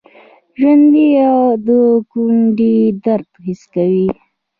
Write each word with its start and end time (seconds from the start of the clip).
ژوندي 0.59 1.07
د 1.67 1.69
کونډې 2.11 2.75
درد 3.05 3.29
حس 3.45 3.61
کوي 3.73 4.07